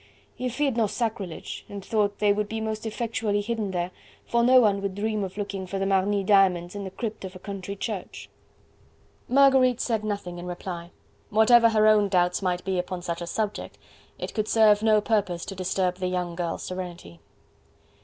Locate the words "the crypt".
6.85-7.23